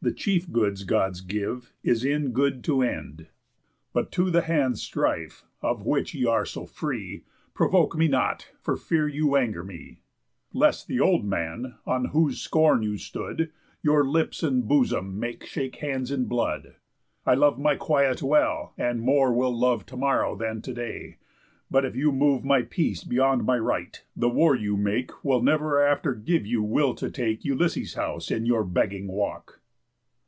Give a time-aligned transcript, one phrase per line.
[0.00, 3.26] The chief goods Gods give, is in good to end._
[3.92, 7.24] But to the hands' strife, of which y' are so free,
[7.54, 9.98] Provoke me not, for fear you anger me;
[10.52, 13.50] And lest the old man, on whose scorn you stood,
[13.82, 16.74] Your lips and bosom make shake hands in blood.
[17.26, 21.16] I love my quiet well, and more will love To morrow than to day.
[21.72, 25.80] But if you move My peace beyond my right, the war you make Will never
[25.84, 29.58] after give you will to take Ulysses' house into your begging walk."